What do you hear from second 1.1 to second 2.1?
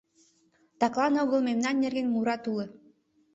огыл мемнан нерген